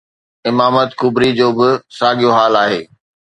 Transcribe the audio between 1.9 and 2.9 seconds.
ساڳيو حال آهي.